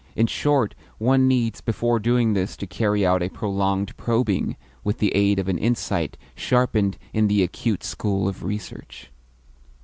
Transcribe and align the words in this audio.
In 0.15 0.25
short, 0.25 0.73
one 0.97 1.27
needs, 1.27 1.61
before 1.61 1.99
doing 1.99 2.33
this, 2.33 2.57
to 2.57 2.65
carry 2.65 3.05
out 3.05 3.21
a 3.21 3.29
prolonged 3.29 3.95
probing 3.97 4.55
with 4.83 4.97
the 4.97 5.13
aid 5.13 5.37
of 5.37 5.47
an 5.47 5.59
insight 5.59 6.17
sharpened 6.33 6.97
in 7.13 7.27
the 7.27 7.43
acute 7.43 7.83
school 7.83 8.27
of 8.27 8.41
research. 8.41 9.11